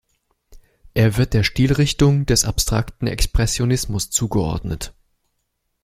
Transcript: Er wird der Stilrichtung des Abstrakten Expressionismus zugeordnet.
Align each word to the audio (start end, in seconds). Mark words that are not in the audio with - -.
Er 0.95 1.17
wird 1.17 1.35
der 1.35 1.43
Stilrichtung 1.43 2.25
des 2.25 2.43
Abstrakten 2.43 3.05
Expressionismus 3.07 4.09
zugeordnet. 4.09 4.95